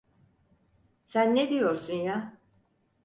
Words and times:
Sen 1.05 1.35
ne 1.35 1.49
diyorsun 1.49 1.93
ya? 1.95 2.37